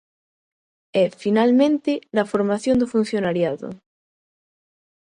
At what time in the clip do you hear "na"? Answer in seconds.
2.15-2.25